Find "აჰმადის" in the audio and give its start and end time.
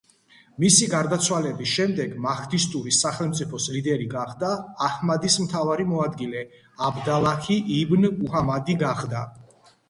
4.87-5.37